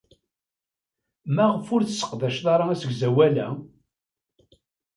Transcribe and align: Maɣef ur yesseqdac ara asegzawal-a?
Maɣef 1.35 1.67
ur 1.75 1.81
yesseqdac 1.83 2.37
ara 2.53 2.65
asegzawal-a? 2.73 3.47